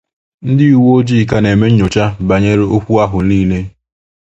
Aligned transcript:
ndị 0.49 0.67
uwe 0.79 0.89
ojii 0.99 1.27
ka 1.29 1.37
na-eme 1.41 1.67
nnyocha 1.69 2.05
bànyere 2.27 2.63
okwu 2.75 2.93
ahụ 3.03 3.19
niile 3.27 3.59